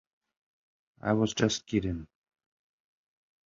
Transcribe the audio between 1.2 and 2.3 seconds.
just kidding!